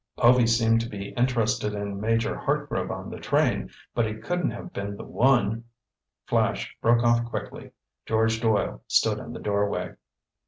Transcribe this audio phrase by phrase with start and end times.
[0.17, 3.69] "Povy seemed to be interested in Major Hartgrove on the train.
[3.93, 5.65] But he couldn't have been the one—"
[6.25, 7.69] Flash broke off quickly.
[8.07, 9.93] George Doyle stood in the doorway.